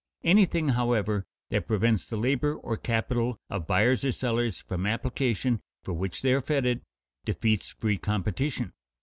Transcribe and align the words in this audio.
Anything, 0.23 0.69
however, 0.69 1.27
that 1.51 1.67
prevents 1.67 2.07
the 2.07 2.17
labor 2.17 2.55
or 2.55 2.75
capital 2.75 3.37
of 3.51 3.67
buyers 3.67 4.03
or 4.03 4.11
sellers 4.11 4.57
from 4.57 4.87
application 4.87 5.61
for 5.83 5.93
which 5.93 6.23
they 6.23 6.33
are 6.33 6.41
fitted, 6.41 6.81
defeats 7.23 7.69
free 7.69 7.99
competition. 7.99 8.73